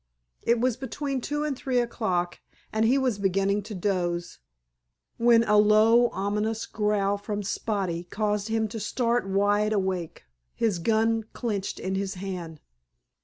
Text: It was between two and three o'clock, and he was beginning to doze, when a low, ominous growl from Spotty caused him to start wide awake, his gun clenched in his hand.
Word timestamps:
It 0.41 0.59
was 0.59 0.77
between 0.77 1.21
two 1.21 1.43
and 1.43 1.55
three 1.55 1.77
o'clock, 1.77 2.39
and 2.73 2.85
he 2.85 2.97
was 2.97 3.19
beginning 3.19 3.61
to 3.61 3.75
doze, 3.75 4.39
when 5.17 5.43
a 5.43 5.57
low, 5.57 6.09
ominous 6.09 6.65
growl 6.65 7.19
from 7.19 7.43
Spotty 7.43 8.05
caused 8.05 8.47
him 8.47 8.67
to 8.69 8.79
start 8.79 9.29
wide 9.29 9.73
awake, 9.73 10.23
his 10.55 10.79
gun 10.79 11.25
clenched 11.33 11.79
in 11.79 11.93
his 11.93 12.15
hand. 12.15 12.59